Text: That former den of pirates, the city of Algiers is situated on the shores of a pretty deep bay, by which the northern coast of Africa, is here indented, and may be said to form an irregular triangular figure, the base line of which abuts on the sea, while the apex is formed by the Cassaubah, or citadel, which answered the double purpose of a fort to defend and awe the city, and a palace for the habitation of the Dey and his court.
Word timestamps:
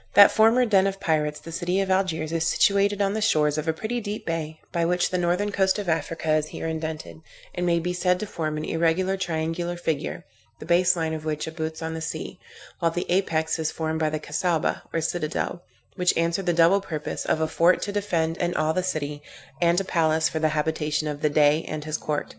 That 0.15 0.31
former 0.31 0.65
den 0.65 0.87
of 0.87 0.99
pirates, 0.99 1.39
the 1.39 1.51
city 1.51 1.79
of 1.79 1.91
Algiers 1.91 2.31
is 2.31 2.47
situated 2.47 3.03
on 3.03 3.13
the 3.13 3.21
shores 3.21 3.59
of 3.59 3.67
a 3.67 3.71
pretty 3.71 4.01
deep 4.01 4.25
bay, 4.25 4.59
by 4.71 4.83
which 4.83 5.11
the 5.11 5.17
northern 5.19 5.51
coast 5.51 5.77
of 5.77 5.87
Africa, 5.87 6.31
is 6.33 6.47
here 6.47 6.65
indented, 6.65 7.21
and 7.53 7.67
may 7.67 7.77
be 7.77 7.93
said 7.93 8.19
to 8.19 8.25
form 8.25 8.57
an 8.57 8.65
irregular 8.65 9.15
triangular 9.15 9.77
figure, 9.77 10.25
the 10.57 10.65
base 10.65 10.95
line 10.95 11.13
of 11.13 11.23
which 11.23 11.45
abuts 11.45 11.83
on 11.83 11.93
the 11.93 12.01
sea, 12.01 12.39
while 12.79 12.89
the 12.89 13.05
apex 13.11 13.59
is 13.59 13.69
formed 13.71 13.99
by 13.99 14.09
the 14.09 14.19
Cassaubah, 14.19 14.81
or 14.91 15.01
citadel, 15.01 15.61
which 15.95 16.17
answered 16.17 16.47
the 16.47 16.51
double 16.51 16.81
purpose 16.81 17.23
of 17.23 17.39
a 17.39 17.47
fort 17.47 17.79
to 17.83 17.91
defend 17.91 18.39
and 18.39 18.57
awe 18.57 18.71
the 18.73 18.81
city, 18.81 19.21
and 19.61 19.79
a 19.79 19.83
palace 19.83 20.27
for 20.27 20.39
the 20.39 20.49
habitation 20.57 21.07
of 21.07 21.21
the 21.21 21.29
Dey 21.29 21.63
and 21.67 21.83
his 21.85 21.97
court. 21.97 22.27